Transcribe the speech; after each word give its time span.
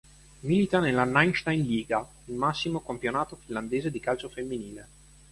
Milita 0.39 0.79
nella 0.79 1.03
Naisten 1.03 1.59
Liiga, 1.61 2.09
il 2.25 2.33
massimo 2.33 2.81
campionato 2.81 3.35
finlandese 3.35 3.91
di 3.91 3.99
calcio 3.99 4.29
femminile. 4.29 4.87